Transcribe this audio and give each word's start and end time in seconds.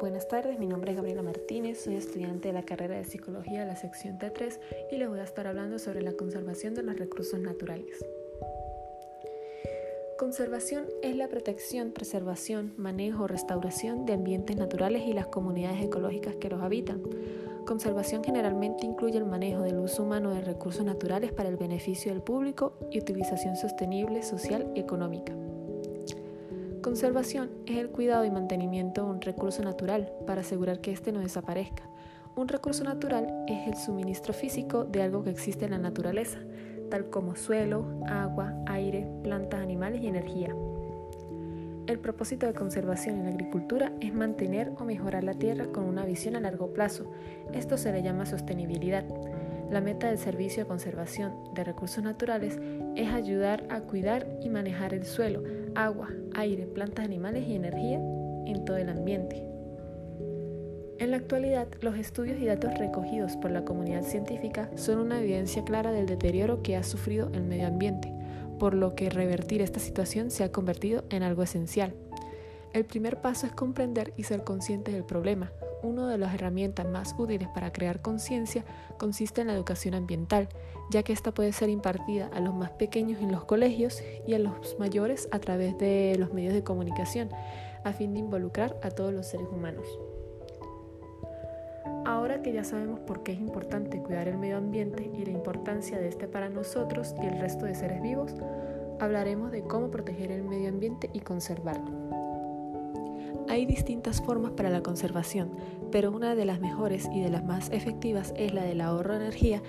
buenas 0.00 0.28
tardes. 0.28 0.58
Mi 0.58 0.66
nombre 0.66 0.92
es 0.92 0.96
Gabriela 0.96 1.22
Martínez, 1.22 1.84
soy 1.84 1.96
estudiante 1.96 2.48
de 2.48 2.54
la 2.54 2.62
carrera 2.62 2.96
de 2.96 3.04
Psicología 3.04 3.60
de 3.60 3.66
la 3.66 3.76
sección 3.76 4.18
T3 4.18 4.58
y 4.90 4.96
les 4.96 5.08
voy 5.08 5.18
a 5.20 5.24
estar 5.24 5.46
hablando 5.46 5.78
sobre 5.78 6.00
la 6.00 6.12
conservación 6.12 6.74
de 6.74 6.82
los 6.82 6.98
recursos 6.98 7.38
naturales. 7.38 8.02
Conservación 10.18 10.86
es 11.02 11.16
la 11.16 11.28
protección, 11.28 11.92
preservación, 11.92 12.72
manejo, 12.78 13.26
restauración 13.26 14.06
de 14.06 14.14
ambientes 14.14 14.56
naturales 14.56 15.02
y 15.06 15.12
las 15.12 15.26
comunidades 15.26 15.82
ecológicas 15.82 16.36
que 16.36 16.48
los 16.48 16.62
habitan. 16.62 17.02
Conservación 17.66 18.24
generalmente 18.24 18.86
incluye 18.86 19.18
el 19.18 19.26
manejo 19.26 19.62
del 19.62 19.78
uso 19.78 20.02
humano 20.02 20.32
de 20.32 20.40
recursos 20.40 20.84
naturales 20.84 21.32
para 21.32 21.50
el 21.50 21.56
beneficio 21.56 22.10
del 22.10 22.22
público 22.22 22.72
y 22.90 22.98
utilización 22.98 23.56
sostenible, 23.56 24.22
social 24.22 24.72
y 24.74 24.80
económica. 24.80 25.34
Conservación 26.82 27.50
es 27.66 27.76
el 27.76 27.90
cuidado 27.90 28.24
y 28.24 28.30
mantenimiento 28.30 29.04
de 29.04 29.10
un 29.10 29.20
recurso 29.20 29.62
natural 29.62 30.10
para 30.26 30.40
asegurar 30.40 30.80
que 30.80 30.92
éste 30.92 31.12
no 31.12 31.20
desaparezca. 31.20 31.82
Un 32.36 32.48
recurso 32.48 32.84
natural 32.84 33.44
es 33.48 33.68
el 33.68 33.76
suministro 33.76 34.32
físico 34.32 34.84
de 34.84 35.02
algo 35.02 35.22
que 35.22 35.28
existe 35.28 35.66
en 35.66 35.72
la 35.72 35.78
naturaleza, 35.78 36.38
tal 36.90 37.10
como 37.10 37.36
suelo, 37.36 37.84
agua, 38.06 38.54
aire, 38.66 39.06
plantas, 39.22 39.60
animales 39.60 40.00
y 40.00 40.06
energía. 40.06 40.56
El 41.86 41.98
propósito 41.98 42.46
de 42.46 42.54
conservación 42.54 43.18
en 43.18 43.24
la 43.24 43.30
agricultura 43.30 43.92
es 44.00 44.14
mantener 44.14 44.72
o 44.78 44.84
mejorar 44.86 45.22
la 45.22 45.34
tierra 45.34 45.66
con 45.66 45.84
una 45.84 46.06
visión 46.06 46.34
a 46.34 46.40
largo 46.40 46.72
plazo. 46.72 47.10
Esto 47.52 47.76
se 47.76 47.92
le 47.92 48.02
llama 48.02 48.24
sostenibilidad. 48.24 49.04
La 49.70 49.80
meta 49.80 50.08
del 50.08 50.18
servicio 50.18 50.64
de 50.64 50.68
conservación 50.68 51.32
de 51.54 51.62
recursos 51.62 52.02
naturales 52.02 52.58
es 52.96 53.08
ayudar 53.12 53.64
a 53.70 53.82
cuidar 53.82 54.26
y 54.42 54.48
manejar 54.48 54.94
el 54.94 55.06
suelo, 55.06 55.44
agua, 55.76 56.08
aire, 56.34 56.66
plantas, 56.66 57.04
animales 57.04 57.46
y 57.46 57.54
energía 57.54 58.00
en 58.46 58.64
todo 58.64 58.78
el 58.78 58.88
ambiente. 58.88 59.46
En 60.98 61.12
la 61.12 61.18
actualidad, 61.18 61.68
los 61.82 61.96
estudios 61.96 62.40
y 62.40 62.46
datos 62.46 62.76
recogidos 62.78 63.36
por 63.36 63.52
la 63.52 63.64
comunidad 63.64 64.02
científica 64.02 64.68
son 64.74 64.98
una 64.98 65.20
evidencia 65.20 65.64
clara 65.64 65.92
del 65.92 66.06
deterioro 66.06 66.62
que 66.62 66.76
ha 66.76 66.82
sufrido 66.82 67.30
el 67.32 67.44
medio 67.44 67.68
ambiente, 67.68 68.12
por 68.58 68.74
lo 68.74 68.96
que 68.96 69.08
revertir 69.08 69.62
esta 69.62 69.78
situación 69.78 70.32
se 70.32 70.42
ha 70.42 70.50
convertido 70.50 71.04
en 71.10 71.22
algo 71.22 71.44
esencial. 71.44 71.94
El 72.72 72.84
primer 72.84 73.20
paso 73.20 73.46
es 73.46 73.52
comprender 73.52 74.12
y 74.16 74.24
ser 74.24 74.42
conscientes 74.42 74.94
del 74.94 75.04
problema, 75.04 75.52
una 75.82 76.08
de 76.08 76.18
las 76.18 76.34
herramientas 76.34 76.86
más 76.86 77.14
útiles 77.18 77.48
para 77.48 77.72
crear 77.72 78.00
conciencia 78.00 78.64
consiste 78.98 79.40
en 79.40 79.48
la 79.48 79.54
educación 79.54 79.94
ambiental, 79.94 80.48
ya 80.90 81.02
que 81.02 81.12
esta 81.12 81.32
puede 81.32 81.52
ser 81.52 81.68
impartida 81.68 82.30
a 82.32 82.40
los 82.40 82.54
más 82.54 82.70
pequeños 82.70 83.20
en 83.20 83.32
los 83.32 83.44
colegios 83.44 84.02
y 84.26 84.34
a 84.34 84.38
los 84.38 84.78
mayores 84.78 85.28
a 85.32 85.38
través 85.38 85.76
de 85.78 86.16
los 86.18 86.32
medios 86.32 86.54
de 86.54 86.64
comunicación, 86.64 87.30
a 87.84 87.92
fin 87.92 88.12
de 88.12 88.20
involucrar 88.20 88.78
a 88.82 88.90
todos 88.90 89.12
los 89.12 89.26
seres 89.26 89.48
humanos. 89.50 89.86
Ahora 92.04 92.42
que 92.42 92.52
ya 92.52 92.64
sabemos 92.64 93.00
por 93.00 93.22
qué 93.22 93.32
es 93.32 93.40
importante 93.40 94.02
cuidar 94.02 94.28
el 94.28 94.38
medio 94.38 94.56
ambiente 94.56 95.10
y 95.14 95.24
la 95.24 95.32
importancia 95.32 95.98
de 95.98 96.08
este 96.08 96.26
para 96.26 96.48
nosotros 96.48 97.14
y 97.22 97.26
el 97.26 97.38
resto 97.38 97.66
de 97.66 97.74
seres 97.74 98.02
vivos, 98.02 98.34
hablaremos 98.98 99.50
de 99.52 99.62
cómo 99.62 99.90
proteger 99.90 100.30
el 100.32 100.42
medio 100.42 100.68
ambiente 100.68 101.10
y 101.12 101.20
conservarlo. 101.20 102.19
Hay 103.48 103.66
distintas 103.66 104.20
formas 104.22 104.52
para 104.52 104.70
la 104.70 104.82
conservación, 104.82 105.50
pero 105.90 106.10
una 106.10 106.34
de 106.34 106.44
las 106.44 106.60
mejores 106.60 107.08
y 107.12 107.20
de 107.20 107.30
las 107.30 107.44
más 107.44 107.70
efectivas 107.70 108.32
es 108.36 108.54
la 108.54 108.62
del 108.62 108.80
ahorro 108.80 109.14
de 109.14 109.26
energía. 109.26 109.62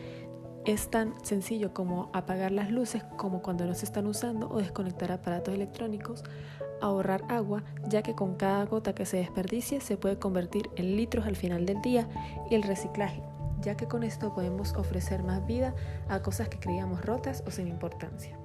Es 0.66 0.90
tan 0.90 1.14
sencillo 1.24 1.74
como 1.74 2.12
apagar 2.14 2.52
las 2.52 2.70
luces 2.70 3.04
como 3.18 3.42
cuando 3.42 3.66
no 3.66 3.74
se 3.74 3.86
están 3.86 4.06
usando 4.06 4.50
o 4.50 4.58
desconectar 4.60 5.12
aparatos 5.12 5.56
electrónicos, 5.56 6.24
ahorrar 6.82 7.24
agua, 7.30 7.64
ya 7.88 8.04
que 8.04 8.14
con 8.14 8.36
cada 8.36 8.66
gota 8.66 8.94
que 8.94 9.06
se 9.06 9.18
desperdicie 9.18 9.82
se 9.82 9.98
puede 9.98 10.20
convertir 10.20 10.70
en 10.76 10.96
litros 10.96 11.26
al 11.26 11.36
final 11.36 11.66
del 11.66 11.82
día, 11.82 12.08
y 12.50 12.56
el 12.56 12.64
reciclaje, 12.64 13.24
ya 13.62 13.76
que 13.76 13.88
con 13.88 14.04
esto 14.04 14.34
podemos 14.34 14.74
ofrecer 14.74 15.24
más 15.24 15.46
vida 15.48 15.74
a 16.10 16.22
cosas 16.22 16.50
que 16.50 16.60
creíamos 16.60 17.04
rotas 17.04 17.44
o 17.48 17.52
sin 17.52 17.68
importancia. 17.68 18.38